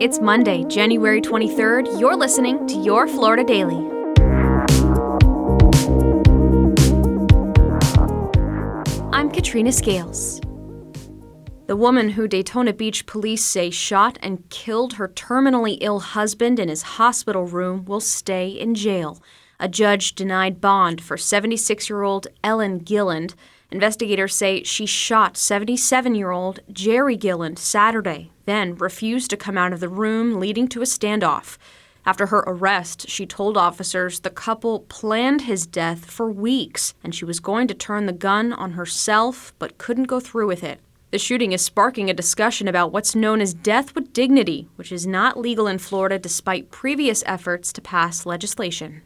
[0.00, 2.00] It's Monday, January 23rd.
[2.00, 3.76] You're listening to Your Florida Daily.
[9.12, 10.40] I'm Katrina Scales.
[11.66, 16.70] The woman who Daytona Beach police say shot and killed her terminally ill husband in
[16.70, 19.22] his hospital room will stay in jail.
[19.58, 23.34] A judge denied bond for 76 year old Ellen Gilland.
[23.72, 29.72] Investigators say she shot 77 year old Jerry Gilland Saturday, then refused to come out
[29.72, 31.56] of the room, leading to a standoff.
[32.04, 37.24] After her arrest, she told officers the couple planned his death for weeks and she
[37.24, 40.80] was going to turn the gun on herself but couldn't go through with it.
[41.12, 45.06] The shooting is sparking a discussion about what's known as death with dignity, which is
[45.06, 49.02] not legal in Florida despite previous efforts to pass legislation.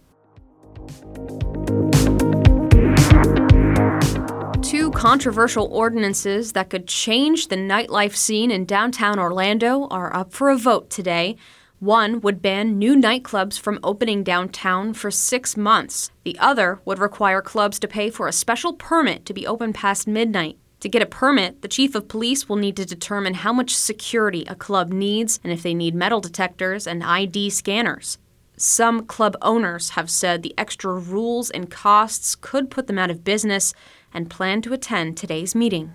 [5.05, 10.57] Controversial ordinances that could change the nightlife scene in downtown Orlando are up for a
[10.57, 11.37] vote today.
[11.79, 16.11] One would ban new nightclubs from opening downtown for six months.
[16.25, 20.07] The other would require clubs to pay for a special permit to be open past
[20.07, 20.57] midnight.
[20.81, 24.47] To get a permit, the chief of police will need to determine how much security
[24.49, 28.17] a club needs and if they need metal detectors and ID scanners.
[28.57, 33.25] Some club owners have said the extra rules and costs could put them out of
[33.25, 33.75] business
[34.15, 35.93] and plan to attend today's meeting.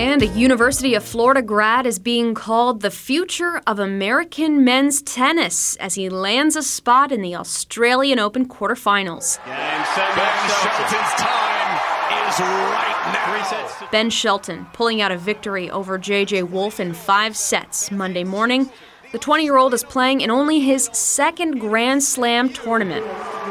[0.00, 5.76] And a University of Florida grad is being called the future of American men's tennis
[5.76, 9.36] as he lands a spot in the Australian Open quarterfinals.
[9.44, 13.88] Game set, ben Shelton's time is right now.
[13.90, 18.70] Ben Shelton pulling out a victory over JJ Wolf in five sets Monday morning.
[19.12, 23.04] The 20 year old is playing in only his second Grand Slam tournament.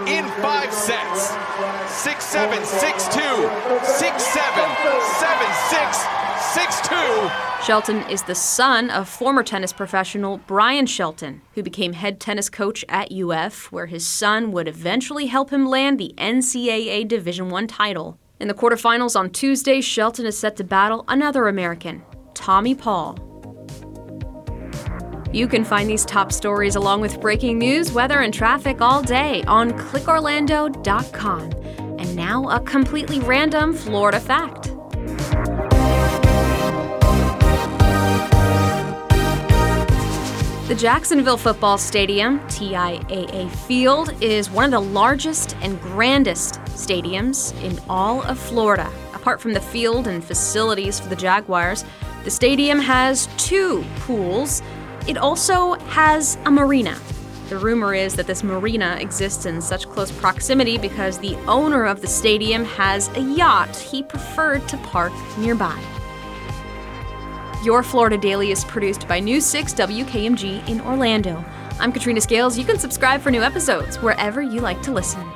[0.09, 1.35] In five sets
[2.01, 3.19] 6 7, 6 2,
[3.83, 4.69] 6 7,
[5.19, 6.07] 7 6,
[6.53, 7.31] 6 2.
[7.63, 12.83] Shelton is the son of former tennis professional Bryan Shelton, who became head tennis coach
[12.89, 18.17] at UF, where his son would eventually help him land the NCAA Division I title.
[18.39, 23.28] In the quarterfinals on Tuesday, Shelton is set to battle another American, Tommy Paul.
[25.31, 29.43] You can find these top stories along with breaking news, weather, and traffic all day
[29.43, 31.51] on clickorlando.com.
[31.99, 34.71] And now, a completely random Florida fact.
[40.67, 47.79] The Jacksonville Football Stadium, TIAA Field, is one of the largest and grandest stadiums in
[47.89, 48.91] all of Florida.
[49.13, 51.85] Apart from the field and facilities for the Jaguars,
[52.23, 54.61] the stadium has two pools.
[55.09, 56.95] It also has a marina.
[57.49, 62.01] The rumor is that this marina exists in such close proximity because the owner of
[62.01, 65.75] the stadium has a yacht he preferred to park nearby.
[67.63, 71.43] Your Florida Daily is produced by News 6 WKMG in Orlando.
[71.79, 72.55] I'm Katrina Scales.
[72.55, 75.27] You can subscribe for new episodes wherever you like to listen.